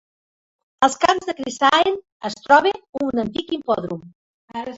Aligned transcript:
Als 0.87 0.95
camps 1.03 1.29
de 1.29 1.35
Crisaean 1.41 1.99
es 2.31 2.39
troba 2.47 2.73
un 3.11 3.25
antic 3.27 3.55
hipòdrom. 3.59 4.03